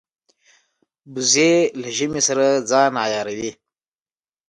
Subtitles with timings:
[1.13, 3.51] وزې له ژمې سره ځان عیاروي